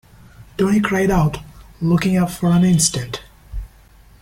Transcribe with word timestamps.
Tony 0.57 0.79
cried 0.81 1.11
out, 1.11 1.37
looking 1.79 2.17
up 2.17 2.31
for 2.31 2.49
an 2.49 2.63
instant. 2.63 3.21